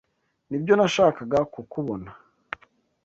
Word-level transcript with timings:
Nibyo 0.49 0.73
nashakaga 0.75 1.37
kukubona. 1.53 2.09